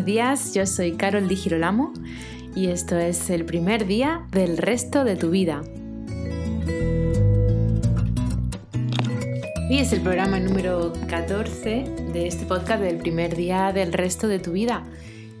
[0.00, 1.92] buenos días, yo soy Carol Di Girolamo
[2.56, 5.60] y esto es el primer día del resto de tu vida.
[9.68, 11.84] Y es el programa número 14
[12.14, 14.86] de este podcast del primer día del resto de tu vida.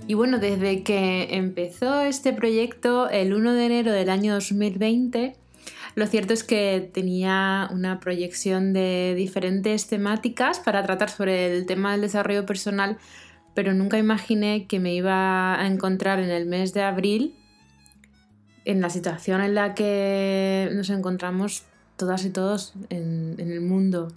[0.06, 5.36] Y bueno, desde que empezó este proyecto el 1 de enero del año 2020,
[5.94, 11.92] lo cierto es que tenía una proyección de diferentes temáticas para tratar sobre el tema
[11.92, 12.98] del desarrollo personal
[13.60, 17.34] pero nunca imaginé que me iba a encontrar en el mes de abril
[18.64, 21.64] en la situación en la que nos encontramos
[21.98, 24.08] todas y todos en, el mundo.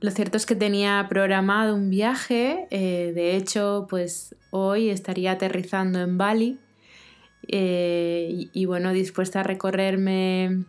[0.00, 6.00] Lo cierto es que tenía programado un viaje, eh, de hecho, pues hoy estaría aterrizando
[6.00, 6.58] en Bali
[7.46, 10.64] eh, y, bueno, dispuesta a recorrerme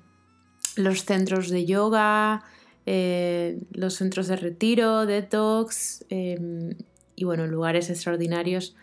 [0.76, 2.44] los centros de yoga,
[2.86, 6.76] eh, los centros de retiro, detox, em,
[7.16, 8.76] y bueno, lugares extraordinarios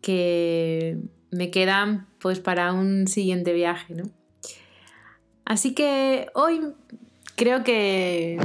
[0.00, 0.98] que
[1.30, 4.04] me quedan pues para un siguiente viaje, ¿no?
[5.44, 6.60] Así que hoy
[7.36, 8.38] creo que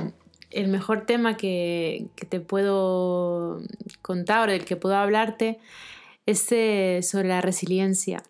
[0.51, 3.59] el mejor tema que, te puedo
[4.01, 5.59] contar o del que puedo hablarte
[6.25, 8.21] es eh, sobre la resiliencia.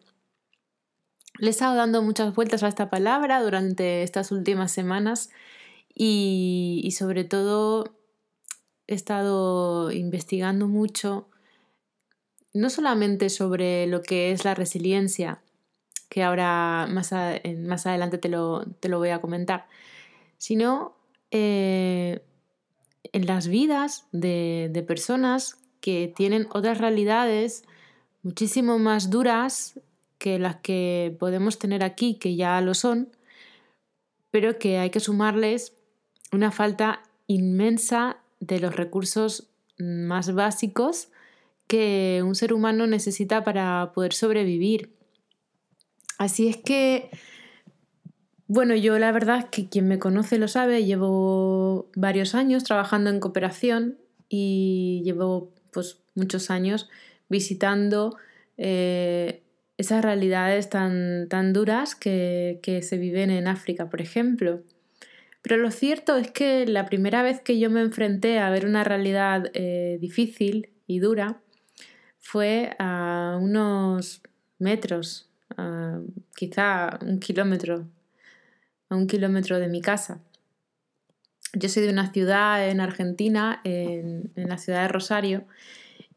[1.40, 5.30] Le he estado dando muchas vueltas a esta palabra durante estas últimas semanas
[5.94, 8.01] y sobre todo
[8.88, 11.28] he estado investigando mucho,
[12.54, 15.42] no solamente sobre lo que es la resiliencia,
[16.10, 17.14] que ahora más,
[17.60, 19.68] más adelante te lo, voy a comentar,
[20.38, 20.96] sino
[21.32, 22.22] eh,
[23.14, 27.64] en las vidas de, de personas que tienen otras realidades
[28.24, 29.80] muchísimo más duras
[30.18, 33.10] que las que podemos tener aquí, que ya lo son,
[34.30, 35.74] pero que hay que sumarles
[36.32, 39.48] una falta inmensa de los recursos
[39.78, 41.08] más básicos
[41.68, 44.94] que un ser humano necesita para poder sobrevivir.
[46.18, 47.10] Así es que,
[48.48, 53.10] bueno, yo la verdad es que quien me conoce lo sabe, llevo varios años trabajando
[53.10, 56.90] en cooperación y llevo pues muchos años
[57.30, 58.18] visitando
[58.58, 59.42] eh,
[59.78, 64.62] esas realidades tan, tan duras que, que se viven en África, por ejemplo.
[65.42, 68.84] Pero lo cierto es que la primera vez que yo me enfrenté a ver una
[68.84, 71.42] realidad eh, difícil y dura
[72.20, 74.22] fue a unos
[74.60, 75.28] metros,
[76.36, 77.88] quizá un kilómetro,
[78.90, 80.22] a un kilómetro de mi casa.
[81.54, 85.46] Yo soy de una ciudad en Argentina, en, la ciudad de Rosario,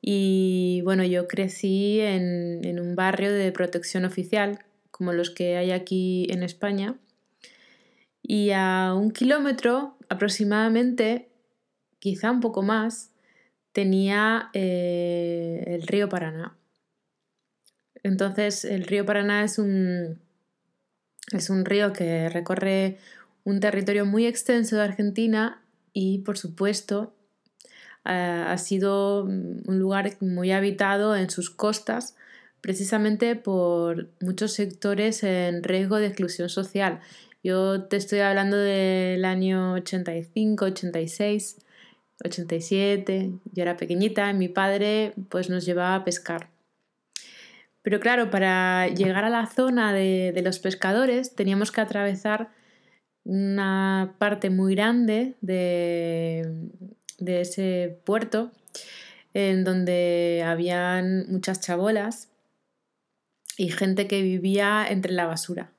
[0.01, 4.59] y bueno, yo crecí en, en un barrio de protección oficial,
[4.91, 6.97] como los que hay aquí en España,
[8.27, 11.29] y a un kilómetro aproximadamente,
[11.99, 13.13] quizá un poco más,
[13.73, 16.57] tenía eh, el río Paraná.
[18.03, 20.21] Entonces el río Paraná es un,
[21.33, 22.99] es un río que recorre
[23.45, 25.63] un territorio muy extenso de Argentina
[25.93, 27.15] y por supuesto
[28.07, 32.17] ha sido un lugar muy habitado en sus costas
[32.61, 37.01] precisamente por muchos sectores en riesgo de exclusión social
[37.45, 41.59] yo te estoy hablando del año 85, 86,
[42.25, 46.49] 87, yo era pequeñita y mi padre pues nos llevaba a pescar.
[47.83, 52.49] Pero claro, para llegar a la zona de, los pescadores teníamos que atravesar
[53.25, 56.71] una parte muy grande de,
[57.19, 58.53] de ese puerto
[59.35, 62.31] en donde habían muchas chabolas
[63.59, 65.74] y gente que vivía entre la basura.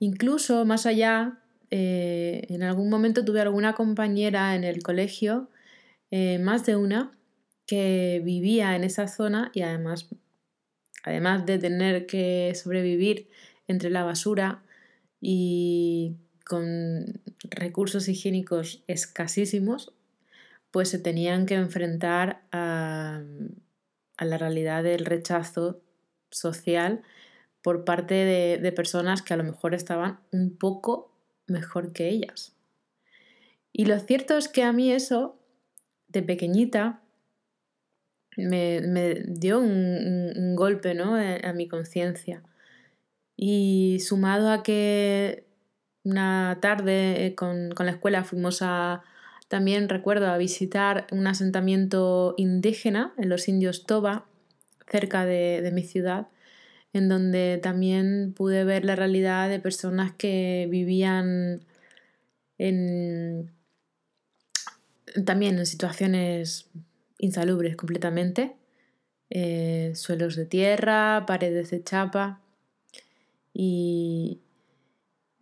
[0.00, 1.38] Incluso más allá,
[1.70, 5.50] eh, en algún momento tuve alguna compañera en el colegio,
[6.10, 7.18] eh, más de una,
[7.66, 10.08] que vivía en esa zona y además,
[11.04, 13.28] además de tener que sobrevivir
[13.66, 14.62] entre la basura
[15.20, 16.16] y
[16.46, 17.20] con
[17.50, 19.92] recursos higiénicos escasísimos,
[20.70, 23.22] pues se tenían que enfrentar a,
[24.16, 25.82] a la realidad del rechazo
[26.30, 27.02] social
[27.62, 31.12] por parte de, personas que a lo mejor estaban un poco
[31.46, 32.54] mejor que ellas.
[33.72, 35.38] Y lo cierto es que a mí eso,
[36.08, 37.02] de pequeñita,
[38.36, 41.16] me, dio un, golpe ¿no?
[41.16, 42.42] a, mi conciencia.
[43.36, 45.46] Y sumado a que
[46.04, 49.02] una tarde con, la escuela fuimos a,
[49.48, 54.26] también recuerdo, a visitar un asentamiento indígena en los indios Toba,
[54.86, 56.28] cerca de mi ciudad,
[56.98, 61.64] en donde también pude ver la realidad de personas que vivían
[65.24, 66.68] también en situaciones
[67.18, 68.56] insalubres completamente,
[69.30, 72.40] eh, suelos de tierra, paredes de chapa.
[73.52, 74.40] Y,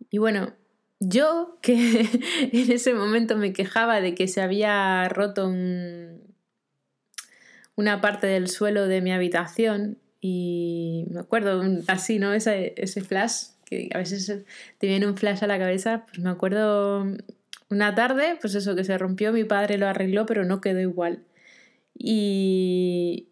[0.09, 0.53] y bueno,
[0.99, 1.73] yo que
[2.51, 5.47] en ese momento me quejaba de que se había roto
[7.75, 12.33] una parte del suelo de mi habitación y me acuerdo así, ¿no?
[12.33, 14.43] Ese, flash, que a veces
[14.77, 17.05] te viene un flash a la cabeza, pues me acuerdo
[17.69, 21.23] una tarde, pues eso, que se rompió, mi padre lo arregló, pero no quedó igual.
[21.97, 23.29] Y,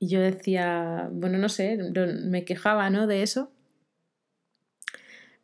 [0.00, 3.06] yo decía, bueno, no sé, me quejaba, ¿no?
[3.06, 3.50] De eso.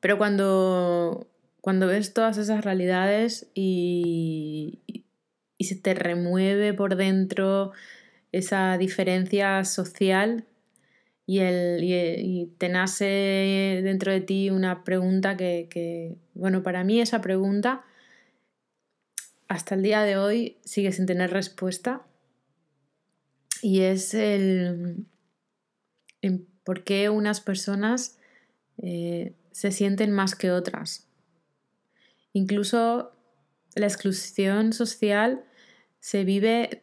[0.00, 1.28] Pero cuando,
[1.62, 4.80] cuando ves todas esas realidades y
[5.60, 7.72] se te remueve por dentro
[8.32, 10.44] esa diferencia social
[11.30, 13.04] y, el, y, te nace
[13.84, 17.84] dentro de ti una pregunta que, que, bueno, para mí esa pregunta
[19.46, 22.04] hasta el día de hoy sigue sin tener respuesta
[23.62, 25.06] y es el
[26.64, 28.18] por qué unas personas
[28.82, 31.06] eh, se sienten más que otras.
[32.32, 33.12] Incluso
[33.76, 35.44] la exclusión social
[36.00, 36.82] se vive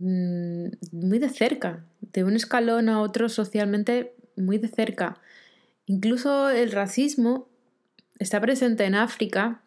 [0.00, 5.20] mm, muy de cerca, de un escalón a otro socialmente muy de cerca.
[5.86, 7.48] Incluso el racismo
[8.18, 9.62] está presente en África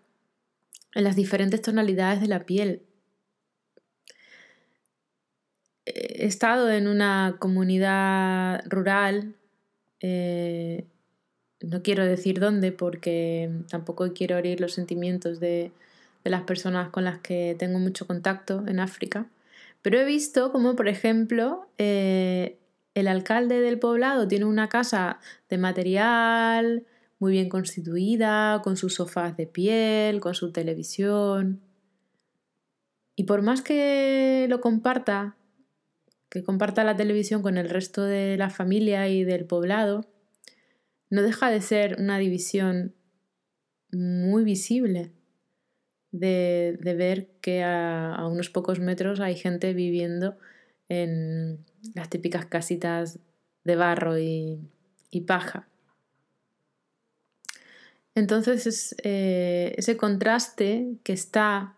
[0.94, 2.84] en las diferentes tonalidades de la piel.
[5.86, 9.36] He estado en una comunidad rural
[10.06, 10.86] eh,
[11.62, 15.72] no quiero decir dónde porque tampoco quiero herir los sentimientos de,
[16.26, 19.28] las personas con las que tengo mucho contacto en África,
[19.84, 22.58] pero he visto como, por ejemplo, eh,
[22.96, 25.20] el alcalde del poblado tiene una casa
[25.50, 26.86] de material
[27.20, 31.62] muy bien constituida, con sus sofás de piel, con su televisión.
[33.16, 35.36] Y por más que lo comparta,
[36.30, 40.06] que comparta la televisión con el resto de la familia y del poblado,
[41.10, 42.96] no deja de ser una división
[43.92, 45.12] muy visible
[46.14, 50.38] de, ver que a, unos pocos metros hay gente viviendo
[50.88, 53.20] en las típicas casitas
[53.66, 54.70] de barro y,
[55.28, 55.68] paja.
[58.16, 61.76] Entonces eh, ese contraste que está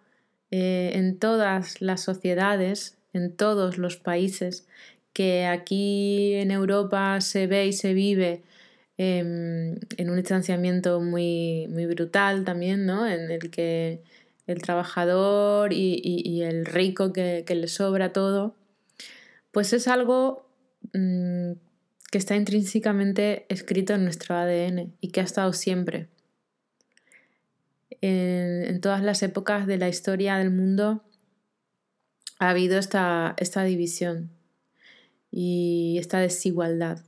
[0.52, 4.68] eh, en todas las sociedades, en todos los países,
[5.12, 8.44] que aquí en Europa se ve y se vive
[8.98, 13.06] Em, en un distanciamiento muy, muy brutal también, ¿no?
[13.08, 14.02] En el que
[14.48, 18.56] el trabajador y, el rico que, le sobra todo,
[19.52, 20.48] pues es algo
[20.94, 21.54] mm,
[22.12, 26.08] que está intrínsecamente escrito en nuestro ADN y que ha estado siempre.
[28.02, 31.04] En, todas las épocas de la historia del mundo
[32.40, 34.30] ha habido esta división
[35.32, 37.04] y esta desigualdad.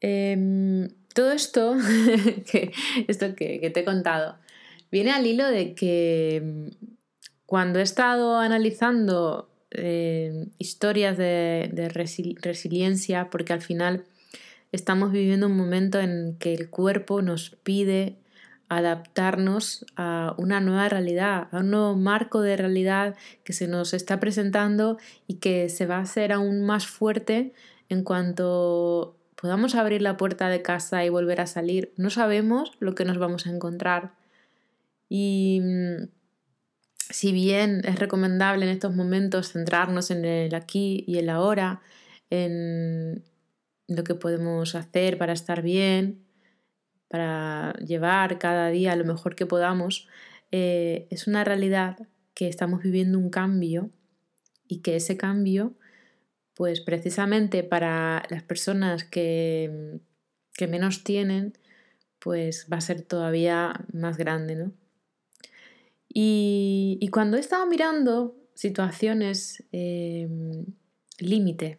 [0.00, 1.74] Em, todo esto,
[2.50, 2.72] que,
[3.08, 4.36] esto que, te he contado,
[4.90, 6.70] viene al hilo de que em,
[7.46, 11.90] cuando he estado analizando em, historias de,
[12.42, 14.04] resiliencia, porque al final
[14.72, 18.16] estamos viviendo un momento en que el cuerpo nos pide
[18.68, 24.18] adaptarnos a una nueva realidad, a un nuevo marco de realidad que se nos está
[24.18, 27.52] presentando y que se va a hacer aún más fuerte
[27.88, 31.92] en cuanto podamos abrir la puerta de casa y volver a salir.
[31.96, 34.12] No sabemos lo que nos vamos a encontrar.
[35.08, 36.08] Y mm,
[37.10, 41.80] si bien es recomendable en estos momentos centrarnos en el aquí y el ahora,
[42.30, 43.24] en
[43.88, 46.24] lo que podemos hacer para estar bien,
[47.08, 50.08] para llevar cada día lo mejor que podamos,
[50.50, 51.98] eh, es una realidad
[52.34, 53.90] que estamos viviendo un cambio
[54.66, 55.74] y que ese cambio
[56.56, 60.00] pues precisamente para las personas que,
[60.68, 61.52] menos tienen,
[62.18, 64.72] pues va a ser todavía más grande, ¿no?
[66.18, 70.64] Y, cuando he estado mirando situaciones em,
[71.18, 71.78] límite,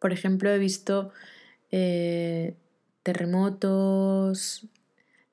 [0.00, 1.12] por ejemplo, he visto
[1.70, 2.56] eh,
[3.04, 4.66] terremotos,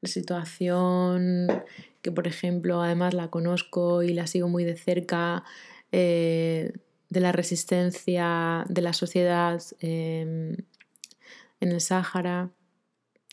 [0.02, 1.48] la situación
[2.04, 5.44] que, por ejemplo, además la conozco y la sigo muy de cerca,
[5.92, 6.74] eh,
[7.10, 10.58] de la resistencia de la sociedad em,
[11.60, 12.52] en el Sáhara,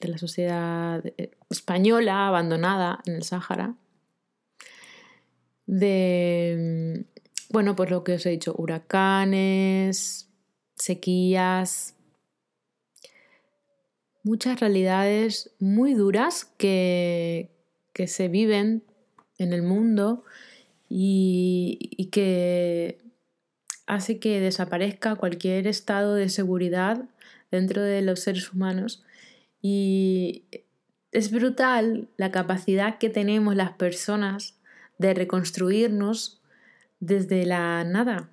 [0.01, 3.75] de la sociedad eh, española abandonada en el Sáhara,
[5.67, 7.05] de, em,
[7.51, 10.29] bueno, pues lo que os he dicho, huracanes,
[10.77, 11.95] sequías,
[14.23, 17.51] muchas realidades muy duras que,
[17.93, 18.83] que se viven
[19.39, 20.25] en el mundo
[20.89, 22.99] y, y que
[23.87, 27.05] hace que desaparezca cualquier estado de seguridad
[27.51, 29.05] dentro de los seres humanos
[29.63, 30.45] y
[31.13, 34.59] es brutal la capacidad que tenemos las personas
[34.99, 36.43] de reconstruirnos
[37.01, 38.31] desde la nada.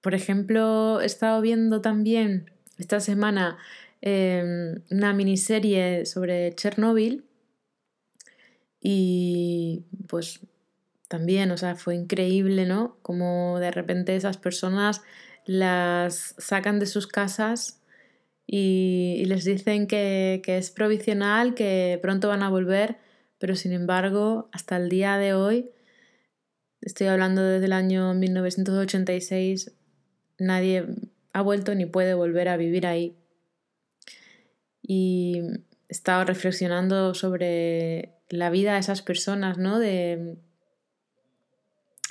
[0.00, 3.58] Por ejemplo, he estado viendo también esta semana
[4.00, 7.24] em, una miniserie sobre Chernóbil
[8.80, 10.40] y pues
[11.08, 12.98] también, o sea, fue increíble, ¿no?
[13.02, 15.02] Como de repente esas personas
[15.44, 17.80] las sacan de sus casas
[18.46, 22.96] y, les dicen que, que, es provisional, que pronto van a volver,
[23.38, 25.70] pero sin embargo, hasta el día de hoy,
[26.80, 29.72] estoy hablando desde el año 1986,
[30.38, 30.86] nadie
[31.32, 33.16] ha vuelto ni puede volver a vivir ahí.
[34.80, 35.40] Y
[35.88, 39.78] he estado reflexionando sobre la vida de esas personas, ¿no?
[39.78, 40.36] De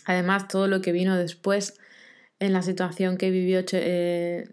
[0.06, 1.80] además todo lo que vino después
[2.40, 4.50] en la situación que vivió eh,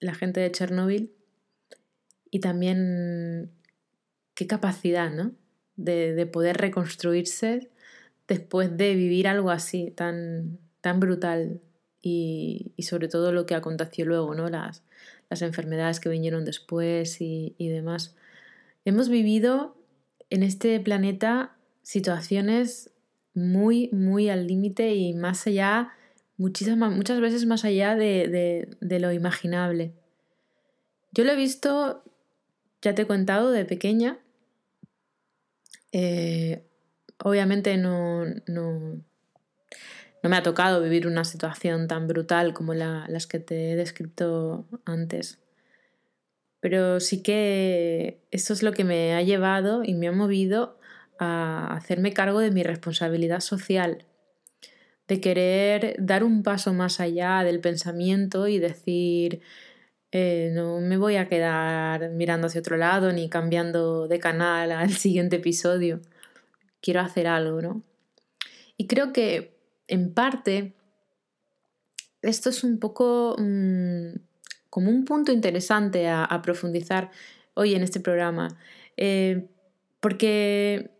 [0.00, 1.12] la gente de Chernóbil
[2.30, 3.50] y también
[4.34, 5.32] qué capacidad, ¿no?
[5.76, 7.70] De, poder reconstruirse
[8.28, 11.60] después de vivir algo así tan, tan brutal
[12.02, 14.48] y, sobre todo lo que aconteció luego, ¿no?
[14.48, 14.82] Las,
[15.28, 18.14] las enfermedades que vinieron después y, y demás.
[18.84, 19.76] Hemos vivido
[20.30, 22.90] en este planeta situaciones
[23.34, 25.90] muy, muy al límite y más allá,
[26.36, 29.92] muchísimas, muchas veces más allá de, lo imaginable.
[31.12, 32.02] Yo lo he visto,
[32.82, 34.18] ya te he contado, de pequeña.
[35.92, 36.62] Eh,
[37.22, 39.02] obviamente no, no,
[40.22, 44.66] no, me ha tocado vivir una situación tan brutal como las que te he descrito
[44.84, 45.38] antes.
[46.60, 50.78] Pero sí que eso es lo que me ha llevado y me ha movido
[51.18, 54.04] a hacerme cargo de mi responsabilidad social,
[55.08, 59.40] de querer dar un paso más allá del pensamiento y decir,
[60.12, 64.90] eh, no me voy a quedar mirando hacia otro lado ni cambiando de canal al
[64.94, 66.00] siguiente episodio.
[66.80, 67.82] Quiero hacer algo, ¿no?
[68.76, 69.56] Y creo que
[69.88, 70.74] en parte
[72.22, 74.18] esto es un poco mm,
[74.70, 77.10] como un punto interesante a, profundizar
[77.54, 78.48] hoy en este programa.
[78.96, 79.48] Eh,
[80.00, 80.90] porque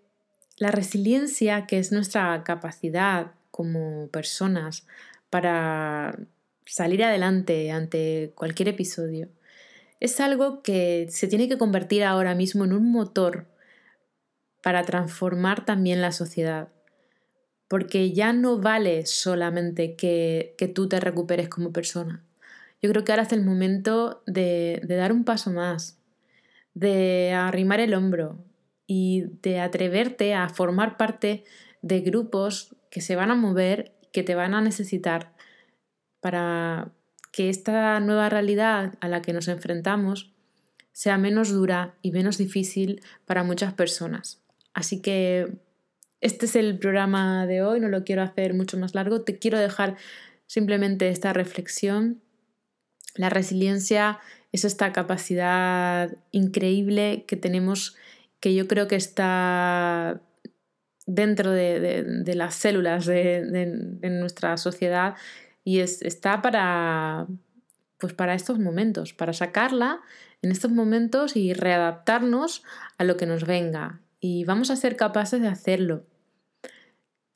[0.58, 4.86] la resiliencia, que es nuestra capacidad como personas
[5.30, 6.18] para
[6.66, 9.30] salir adelante ante cualquier episodio,
[9.98, 13.46] es algo que se tiene que convertir ahora mismo en un motor
[14.62, 16.68] para transformar también la sociedad.
[17.66, 22.22] Porque ya no vale solamente que, tú te recuperes como persona.
[22.82, 25.98] Yo creo que ahora es el momento de, de dar un paso más,
[26.74, 28.44] de arrimar el hombro,
[28.86, 31.44] y de atreverte a formar parte
[31.82, 35.32] de grupos que se van a mover, que te van a necesitar
[36.20, 36.92] para
[37.32, 40.32] que esta nueva realidad a la que nos enfrentamos
[40.92, 44.40] sea menos dura y menos difícil para muchas personas.
[44.72, 45.58] Así que
[46.20, 49.58] este es el programa de hoy, no lo quiero hacer mucho más largo, te quiero
[49.58, 49.96] dejar
[50.46, 52.22] simplemente esta reflexión.
[53.14, 54.18] La resiliencia
[54.52, 57.96] es esta capacidad increíble que tenemos
[58.40, 60.22] que yo creo que está
[61.06, 65.14] dentro de, las células de, nuestra sociedad
[65.64, 67.26] y es, está para,
[67.98, 70.00] pues para estos momentos, para sacarla
[70.42, 72.62] en estos momentos y readaptarnos
[72.98, 74.00] a lo que nos venga.
[74.20, 76.04] Y vamos a ser capaces de hacerlo.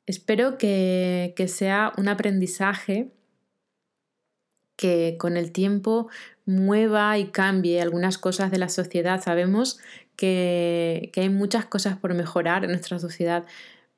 [0.05, 3.11] Espero que, que sea un aprendizaje
[4.75, 6.09] que con el tiempo
[6.51, 9.21] mueva y cambie algunas cosas de la sociedad.
[9.21, 9.79] Sabemos
[10.15, 13.45] que, hay muchas cosas por mejorar en nuestra sociedad,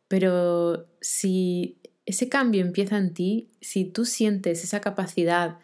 [0.07, 5.60] pero si ese cambio empieza en ti, si tú sientes esa capacidad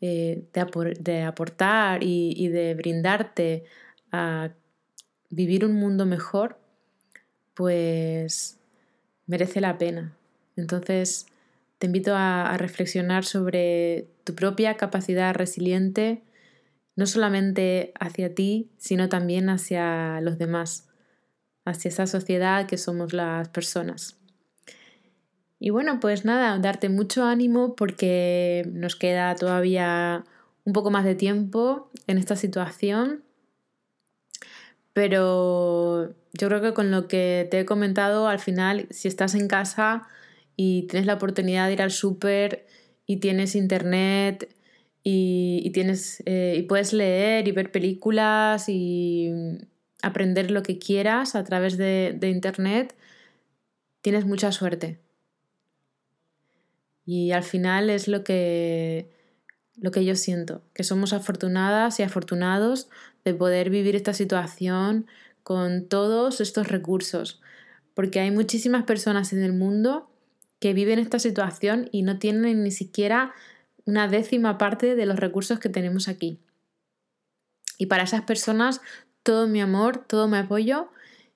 [0.00, 3.64] eh, de, aportar y, de brindarte
[4.12, 4.50] a
[5.30, 6.58] vivir un mundo mejor,
[7.54, 8.58] pues
[9.26, 10.16] merece la pena.
[10.56, 11.26] Entonces,
[11.78, 16.22] te invito a reflexionar sobre tu propia capacidad resiliente
[16.96, 20.88] no solamente hacia ti, sino también hacia los demás,
[21.64, 24.18] hacia esa sociedad que somos las personas.
[25.58, 30.24] Y bueno, pues nada, darte mucho ánimo porque nos queda todavía
[30.64, 33.22] un poco más de tiempo en esta situación,
[34.92, 39.48] pero yo creo que con lo que te he comentado, al final, si estás en
[39.48, 40.08] casa
[40.56, 42.66] y tienes la oportunidad de ir al súper
[43.06, 44.54] y tienes internet
[45.08, 49.30] y, tienes, eh, y puedes leer y ver películas y
[50.02, 52.96] aprender lo que quieras a través de, Internet,
[54.00, 54.98] tienes mucha suerte.
[57.04, 59.08] Y al final es lo que,
[59.76, 62.88] lo que yo siento, que somos afortunadas y afortunados
[63.24, 65.06] de poder vivir esta situación
[65.44, 67.40] con todos estos recursos,
[67.94, 70.10] porque hay muchísimas personas en el mundo
[70.58, 73.34] que viven esta situación y no tienen ni siquiera
[73.86, 76.38] una décima parte de los recursos que tenemos aquí.
[77.78, 78.80] Y para esas personas
[79.22, 80.88] todo mi amor, todo mi apoyo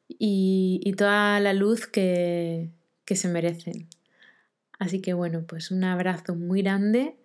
[0.08, 2.70] y, toda la luz que,
[3.04, 3.88] que se merecen.
[4.78, 7.16] Así que bueno, pues un abrazo muy grande,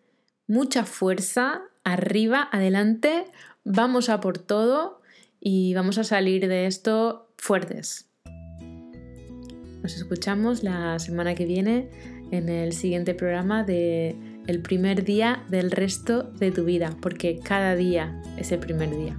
[0.48, 3.26] mucha fuerza, arriba, adelante,
[3.64, 5.02] vamos a por todo
[5.40, 8.10] y vamos a salir de esto fuertes.
[9.84, 11.90] Nos escuchamos la semana que viene
[12.32, 17.76] en el siguiente programa de El primer día del resto de tu vida, porque cada
[17.76, 19.18] día es el primer día.